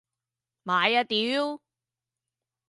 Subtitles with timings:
[0.63, 1.61] 買啊屌！